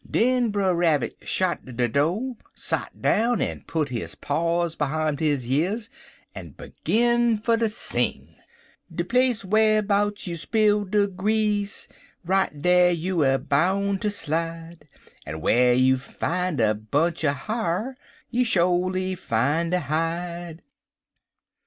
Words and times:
Den 0.09 0.49
Brer 0.49 0.73
Rabbit 0.73 1.15
shot 1.21 1.63
de 1.63 1.87
do' 1.87 2.17
en 2.29 2.37
sot 2.55 3.03
down, 3.03 3.39
en 3.39 3.61
put 3.61 3.89
his 3.89 4.15
paws 4.15 4.75
behime 4.75 5.17
his 5.17 5.47
years 5.47 5.91
en 6.33 6.53
begin 6.57 7.37
fer 7.37 7.55
ter 7.55 7.69
sing: 7.69 8.35
"'De 8.91 9.03
place 9.03 9.43
wharbouts 9.43 10.25
you 10.25 10.35
spill 10.37 10.85
de 10.85 11.05
grease, 11.07 11.87
Right 12.25 12.59
dar 12.63 12.89
you 12.89 13.23
er 13.23 13.37
boun' 13.37 13.99
ter 13.99 14.09
slide, 14.09 14.87
An' 15.27 15.39
whar 15.39 15.73
you 15.73 15.99
fin' 15.99 16.59
a 16.59 16.73
bunch 16.73 17.23
er 17.23 17.33
ha'r, 17.33 17.95
You'll 18.31 18.45
sholy 18.45 19.13
fine 19.15 19.69
de 19.69 19.81
hide.' 19.81 20.63